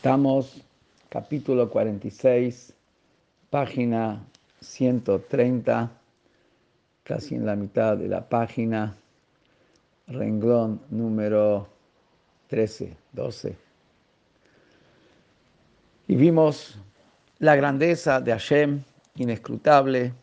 [0.00, 0.62] Estamos,
[1.10, 2.72] capítulo 46,
[3.50, 4.24] página
[4.62, 5.90] 130,
[7.04, 8.96] casi en la mitad de la página,
[10.06, 11.68] renglón número
[12.46, 13.54] 13, 12.
[16.08, 16.78] Y vimos
[17.38, 18.82] la grandeza de Hashem,
[19.16, 20.14] inescrutable,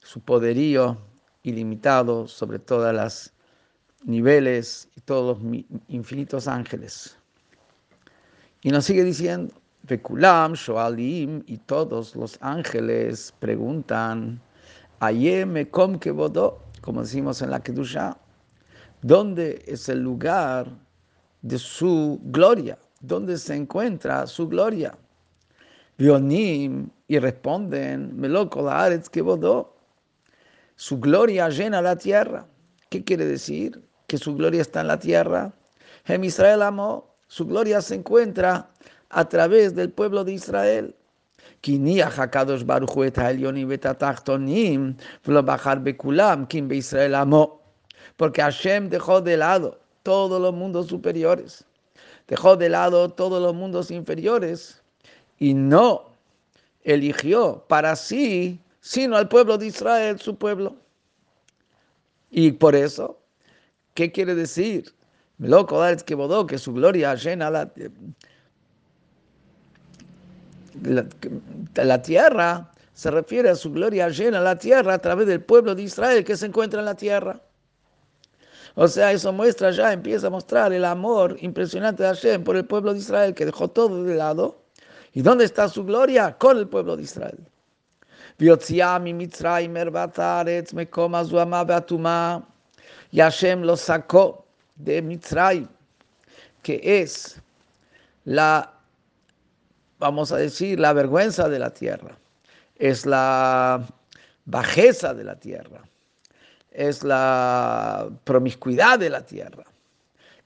[0.00, 0.98] su poderío
[1.44, 3.32] ilimitado sobre todas las
[4.02, 7.16] niveles y todos los infinitos ángeles.
[8.64, 14.40] Y nos sigue diciendo, Vekulam, Shoalim, y todos los ángeles preguntan,
[15.00, 18.16] Ayeme Kom Kevodó, como decimos en la Kedusha,
[19.02, 20.66] ¿dónde es el lugar
[21.42, 22.78] de su gloria?
[23.00, 24.96] ¿Dónde se encuentra su gloria?
[25.98, 29.76] Vionim, y responden, Meloko Laaretz Kevodó,
[30.76, 32.46] su gloria llena la tierra.
[32.88, 33.86] ¿Qué quiere decir?
[34.06, 35.52] Que su gloria está en la tierra.
[36.06, 38.70] Hem Israel amó su gloria se encuentra
[39.10, 40.94] a través del pueblo de Israel.
[48.16, 51.64] Porque Hashem dejó de lado todos los mundos superiores,
[52.28, 54.80] dejó de lado todos los mundos inferiores
[55.40, 56.10] y no
[56.84, 60.76] eligió para sí, sino al pueblo de Israel, su pueblo.
[62.30, 63.18] Y por eso,
[63.94, 64.94] ¿qué quiere decir?
[65.38, 67.70] Loco, que bodó, que su gloria llena la,
[70.82, 71.06] la,
[71.74, 75.82] la, tierra, se refiere a su gloria llena la tierra a través del pueblo de
[75.82, 77.40] Israel que se encuentra en la tierra.
[78.76, 82.64] O sea, eso muestra ya, empieza a mostrar el amor impresionante de Hashem por el
[82.64, 84.62] pueblo de Israel que dejó todo de lado.
[85.12, 86.36] ¿Y dónde está su gloria?
[86.38, 87.38] Con el pueblo de Israel.
[93.12, 94.43] Y Hashem lo sacó
[94.76, 95.68] de Mitzray,
[96.62, 97.40] que es
[98.24, 98.72] la,
[99.98, 102.16] vamos a decir, la vergüenza de la tierra,
[102.76, 103.86] es la
[104.46, 105.82] bajeza de la tierra,
[106.70, 109.64] es la promiscuidad de la tierra,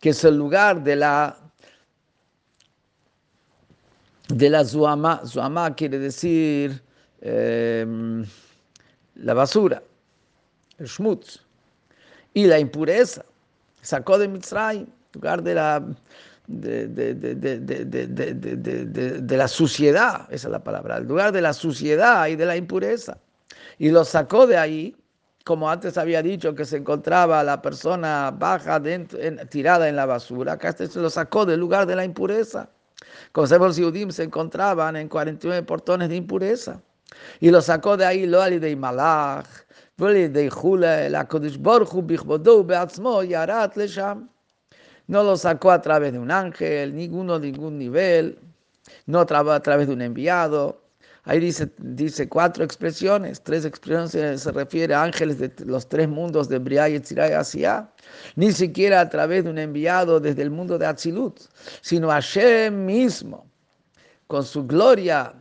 [0.00, 1.38] que es el lugar de la
[4.28, 5.22] de la zuama.
[5.24, 6.82] Zuama quiere decir
[7.20, 8.26] em,
[9.14, 9.82] la basura,
[10.78, 11.40] el schmutz,
[12.34, 13.24] y la impureza
[13.86, 15.84] sacó de Mitzrayim, lugar de la,
[16.48, 22.26] de, de, de, de, la suciedad, esa es la palabra, el lugar de la suciedad
[22.26, 23.18] y de la impureza.
[23.78, 24.96] Y lo sacó de ahí,
[25.44, 30.54] como antes había dicho, que se encontraba la persona baja dentro, tirada en la basura,
[30.54, 32.68] acá este se lo sacó del lugar de la impureza.
[33.30, 36.80] Como sabemos, los se encontraban en 49 portones de impureza.
[37.38, 38.26] Y lo sacó de ahí,
[45.06, 48.38] no lo sacó a través de un ángel, ninguno, ningún nivel,
[49.06, 50.82] no a través de un enviado.
[51.24, 56.48] Ahí dice, dice cuatro expresiones, tres expresiones se refiere a ángeles de los tres mundos
[56.48, 57.90] de Briah y Tzirah y.
[58.36, 61.40] Ni siquiera a través de un enviado desde el mundo de Atzilut,
[61.80, 63.46] sino Hashem mismo,
[64.26, 65.32] con su gloria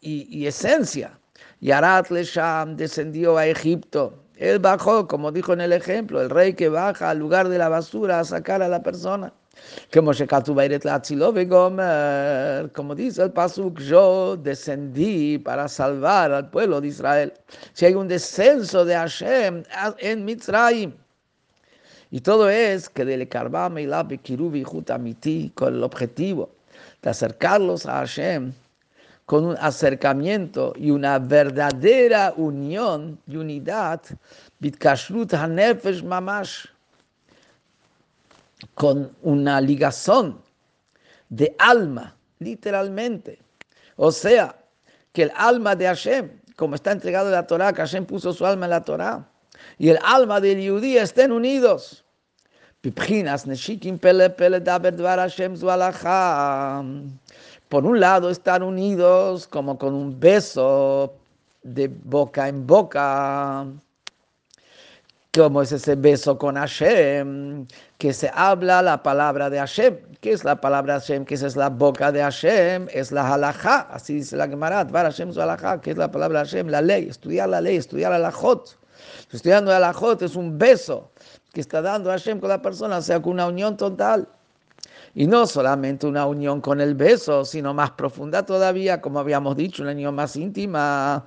[0.00, 1.18] y esencia
[1.64, 4.12] y Arat Lesham descendió a Egipto.
[4.36, 7.70] Él bajó, como dijo en el ejemplo, el rey que baja al lugar de la
[7.70, 9.32] basura a sacar a la persona.
[9.90, 10.26] Como dice
[13.22, 17.32] el Pasuk, yo descendí para salvar al pueblo de Israel.
[17.72, 19.62] Si hay un descenso de Hashem
[20.00, 20.92] en Mitzrayim,
[22.10, 26.50] y todo es que del Karbame y la Kirubi Jutamiti, con el objetivo
[27.00, 28.52] de acercarlos a Hashem
[29.26, 34.02] con un acercamiento y una verdadera unión y unidad,
[36.04, 36.66] mamash,
[38.74, 40.40] con una ligación
[41.28, 43.38] de alma, literalmente.
[43.96, 44.56] O sea,
[45.12, 48.44] que el alma de Hashem, como está entregado en la Torah, que Hashem puso su
[48.44, 49.28] alma en la Torah,
[49.78, 52.04] y el alma del Yudí estén unidos.
[53.46, 55.56] neshikim pele pele Hashem
[57.74, 61.12] por un lado están unidos como con un beso
[61.64, 63.66] de boca en boca,
[65.34, 67.66] como es ese beso con Hashem,
[67.98, 69.98] que se habla la palabra de Hashem.
[70.20, 71.24] ¿Qué es la palabra de Hashem?
[71.28, 75.32] Esa es la boca de Hashem, es la halajá, así dice la Gemara, Var Hashem
[75.32, 78.18] su halajá, que es la palabra de Hashem, la ley, estudiar la ley, estudiar la
[78.18, 78.78] halajot.
[79.32, 81.10] Estudiando la halajot es un beso
[81.52, 84.28] que está dando Hashem con la persona, o sea, con una unión total.
[85.16, 89.84] Y no solamente una unión con el beso, sino más profunda todavía, como habíamos dicho,
[89.84, 91.24] una unión más íntima,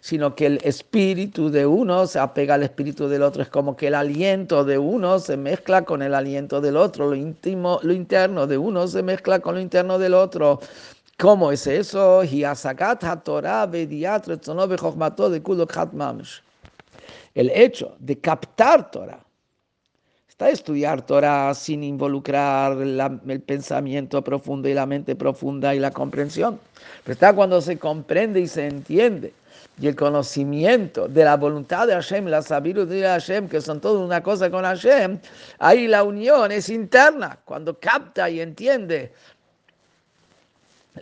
[0.00, 3.42] sino que el espíritu de uno se apega al espíritu del otro.
[3.42, 7.16] Es como que el aliento de uno se mezcla con el aliento del otro, lo
[7.16, 10.60] íntimo, lo interno de uno se mezcla con lo interno del otro.
[11.18, 12.22] ¿Cómo es eso?
[17.34, 19.27] El hecho de captar Torah
[20.38, 26.60] está estudiar Torah sin involucrar el pensamiento profundo y la mente profunda y la comprensión.
[27.02, 29.32] Pero está cuando se comprende y se entiende.
[29.80, 33.98] Y el conocimiento de la voluntad de Hashem, la sabiduría de Hashem, que son toda
[33.98, 35.18] una cosa con Hashem,
[35.58, 37.36] ahí la unión es interna.
[37.44, 39.10] Cuando capta y entiende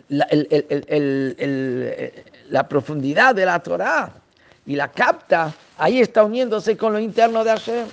[0.09, 0.27] la,
[2.49, 4.11] la profundidad de la Torah
[4.67, 7.87] y la capta, ahí está uniéndose con lo interno de Hashem.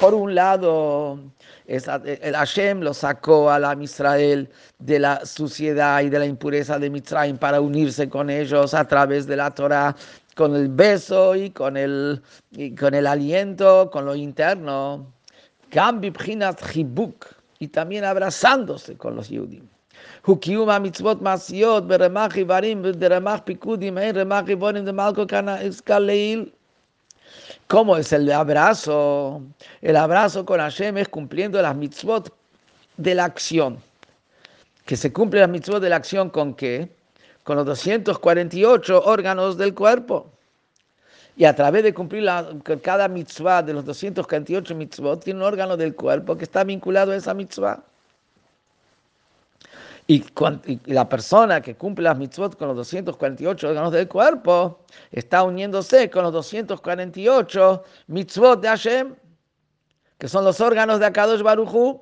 [0.00, 1.18] Por un lado,
[1.66, 4.48] el Hashem lo sacó a la Israel
[4.78, 9.26] de la suciedad y de la impureza de Mitzrayim para unirse con ellos a través
[9.26, 9.96] de la Torah,
[10.36, 12.22] con el beso y con el,
[12.78, 15.12] con el aliento, con lo interno.
[17.58, 19.28] Y también abrazándose con los
[20.22, 25.60] Hu kiyum ha-mitzvot masiot beremach ivarim, deremach pikudim, en remach ivorim de malko kana
[27.68, 29.42] ¿Cómo es el abrazo?
[29.82, 32.32] El abrazo con Hashem es cumpliendo las mitzvot
[32.96, 33.78] de la acción.
[34.84, 36.88] Que se cumplen las mitzvot de la acción con qué?
[37.42, 40.30] Con los 248 órganos del cuerpo.
[41.36, 42.48] Y a través de cumplir la,
[42.82, 47.16] cada mitzvah de los 248 mitzvot, tiene un órgano del cuerpo que está vinculado a
[47.16, 47.82] esa mitzvah.
[50.08, 50.24] Y,
[50.86, 56.22] la persona que cumple las mitzvot con los 248 órganos del cuerpo está uniéndose con
[56.22, 59.16] los 248 mitzvot de Hashem,
[60.18, 62.00] que son los órganos de Akadosh Baruchu.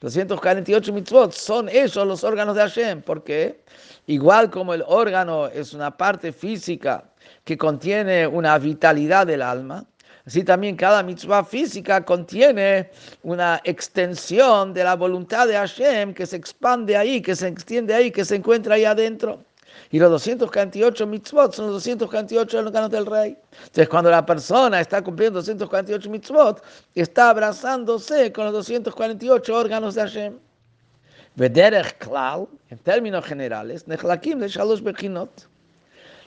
[0.00, 3.64] 248 mitzvot son esos los órganos de Hashem, porque
[4.06, 7.04] igual como el órgano es una parte física
[7.44, 9.84] que contiene una vitalidad del alma,
[10.28, 12.90] Así también cada mitzvah física contiene
[13.22, 18.10] una extensión de la voluntad de Hashem que se expande ahí, que se extiende ahí,
[18.10, 19.42] que se encuentra ahí adentro.
[19.90, 23.38] Y los 248 mitzvot son los 248 órganos del rey.
[23.52, 26.62] Entonces, cuando la persona está cumpliendo 248 mitzvot,
[26.94, 30.38] está abrazándose con los 248 órganos de Hashem.
[31.38, 35.48] En términos generales, nechlakim de shalosh bechinot.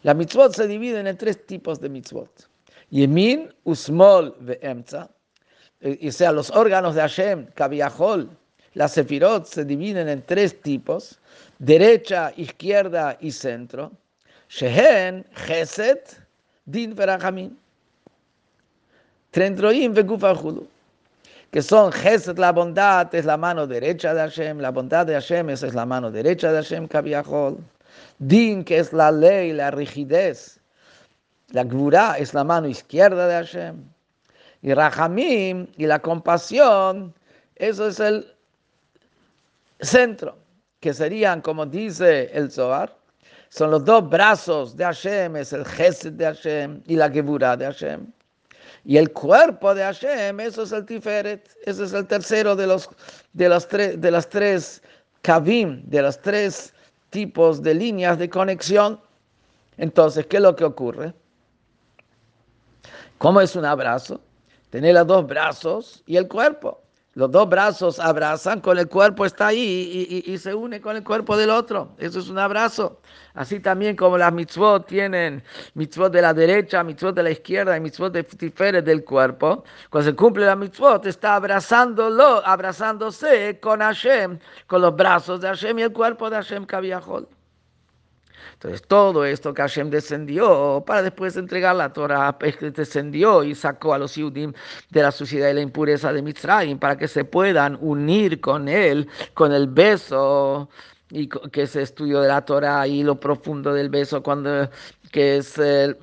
[0.02, 2.51] La mitzvot se dividen en tres tipos de mitzvot.
[2.92, 5.10] Yemin, Usmol, Veemza,
[5.82, 8.30] o sea, los órganos de Hashem, Kaviahol,
[8.74, 11.20] las sefirot se dividen en tres tipos,
[11.60, 13.92] derecha, izquierda y centro.
[14.50, 16.18] Shehen, Geset,
[16.66, 17.58] Din Verachamim.
[19.32, 20.68] Trendroim, Vegufahulu.
[21.52, 25.50] Que son Geset, la bondad, es la mano derecha de Hashem, la bondad de Hashem,
[25.50, 27.58] esa es la mano derecha de Hashem, Kaviahol.
[28.20, 30.61] Din, que es la ley, la rigidez,
[31.52, 33.84] la Gvura es la mano izquierda de Hashem.
[34.62, 37.14] Y Rahamim y la compasión,
[37.56, 38.34] eso es el
[39.80, 40.38] centro,
[40.80, 42.96] que serían, como dice el Zohar,
[43.50, 47.66] son los dos brazos de Hashem, es el Gesed de Hashem y la Gevura de
[47.66, 48.08] Hashem.
[48.86, 52.90] Y el cuerpo de Hashem, eso es el Tiferet, ese es el tercero de los,
[53.34, 54.82] de tres, de las tres
[55.22, 56.74] Kavim, de los tres
[57.10, 59.00] tipos de líneas de conexión.
[59.78, 61.14] Entonces, ¿qué es lo que ocurre?
[63.22, 64.20] ¿Cómo es un abrazo?
[64.72, 66.82] Tener los dos brazos y el cuerpo.
[67.14, 71.38] Los dos brazos abrazan, con el cuerpo está ahí y, se une con el cuerpo
[71.38, 71.92] del otro.
[72.00, 73.00] Eso es un abrazo.
[73.36, 75.44] Así también como las mitzvot tienen
[75.76, 79.66] mitzvot de la derecha, mitzvot de la izquierda y mitzvot de tiferet del cuerpo.
[79.92, 85.78] Cuando se cumple la mitzvot, está abrazándolo, abrazándose con Hashem, con los brazos de Hashem
[85.78, 87.28] y el cuerpo de Hashem Kaviahol.
[88.54, 93.98] Entonces, todo esto que Hashem descendió para después entregar la Torah, descendió y sacó a
[93.98, 94.54] los Yudim
[94.90, 99.08] de la suciedad y la impureza de Mitzrayim para que se puedan unir con él,
[99.34, 100.70] con el beso,
[101.12, 104.70] y que es estudio de la Torah y lo profundo del beso, cuando,
[105.12, 105.98] que es el,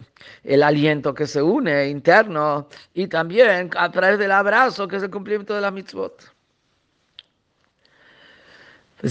[0.44, 5.10] el aliento que se une interno, y también a través del abrazo, que es el
[5.10, 6.37] cumplimiento de la mitzvot.
[9.00, 9.08] Por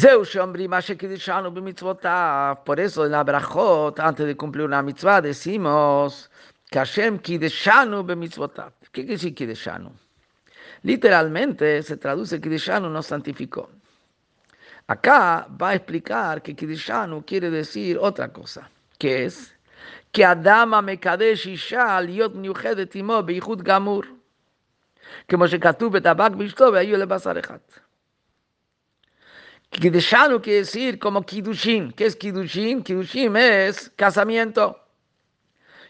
[2.79, 6.29] eso en la brachot, antes de cumplir una mitzvah, decimos
[6.70, 8.74] que Hashem kideshanu b'mitzvotav.
[8.91, 9.91] ¿Qué quiere decir kideshanu?
[10.84, 13.70] Literalmente se traduce kideshanu nos santificó.
[14.88, 19.56] Acá va a explicar que kideshanu quiere decir otra cosa, que es
[20.12, 24.06] que Adama mekadesh isha liot miuchedet imo beichud gamur
[25.62, 27.34] catube tabak bishtobe, ahí le pasa a
[29.71, 31.91] Kiddushanu quiere decir como Kiddushin.
[31.91, 32.83] ¿Qué es Kiddushin?
[32.83, 34.79] Kiddushin es casamiento.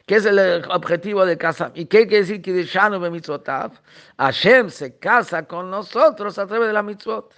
[0.06, 1.82] ¿Qué es el objetivo del casamiento?
[1.82, 3.72] ¿Y qué quiere decir Kiddushanu b'mitzvotav?
[4.18, 7.34] Hashem se casa con nosotros a través de la mitzvot.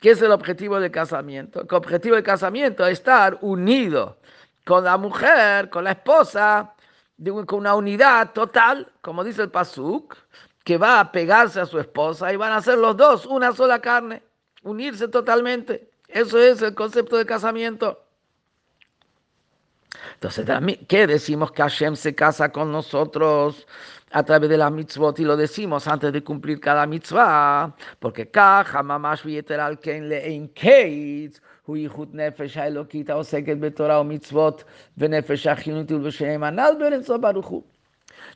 [0.00, 1.60] ¿Qué es el objetivo del casamiento?
[1.62, 4.18] El objetivo del casamiento es estar unido
[4.64, 6.74] con la mujer, con la esposa,
[7.46, 10.16] con una unidad total, como dice el Pasuk,
[10.64, 13.80] que va a pegarse a su esposa y van a ser los dos una sola
[13.80, 14.22] carne
[14.62, 15.90] unirse totalmente.
[16.08, 18.04] Eso es el concepto de casamiento.
[20.14, 20.46] Entonces,
[20.88, 23.66] ¿qué decimos que Hashem se casa con nosotros
[24.10, 25.18] a través de la mitzvot?
[25.18, 31.40] Y lo decimos antes de cumplir cada mitzvah, porque caja mamash vieteral ken le einkeit,
[31.66, 37.64] hu yichut nefesh haelokita oseket betorah o mitzvot, venefesh achinut ulbeshem anal berenzo baruchu.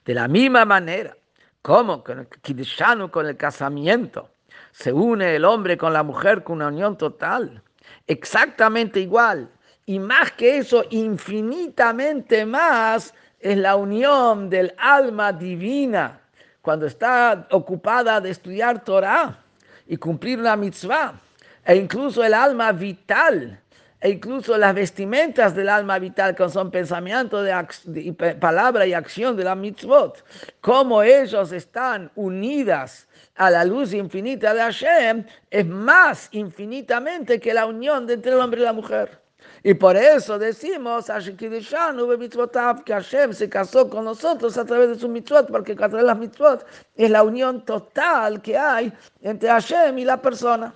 [0.04, 1.16] De la misma manera,
[1.62, 4.33] como el con el casamiento,
[4.74, 7.62] se une el hombre con la mujer con una unión total,
[8.08, 9.48] exactamente igual.
[9.86, 16.20] Y más que eso, infinitamente más, es la unión del alma divina
[16.60, 19.38] cuando está ocupada de estudiar Torah
[19.86, 21.20] y cumplir la mitzvah,
[21.64, 23.60] e incluso el alma vital,
[24.00, 29.44] e incluso las vestimentas del alma vital, que son pensamiento, de, palabra y acción de
[29.44, 30.24] la mitzvot,
[30.60, 37.66] cómo ellos están unidas a la luz infinita de Hashem es más infinitamente que la
[37.66, 39.20] unión entre el hombre y la mujer.
[39.62, 45.50] Y por eso decimos que Hashem se casó con nosotros a través de su mitzvot,
[45.50, 50.04] porque a través de las mitzvot es la unión total que hay entre Hashem y
[50.04, 50.74] la persona.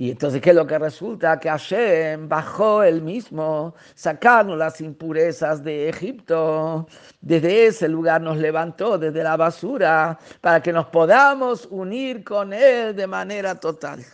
[0.00, 1.40] Y entonces, ¿qué es lo que resulta?
[1.40, 6.86] Que Hashem bajó él mismo, sacarnos las impurezas de Egipto.
[7.20, 12.94] Desde ese lugar nos levantó, desde la basura, para que nos podamos unir con Él
[12.94, 14.04] de manera total.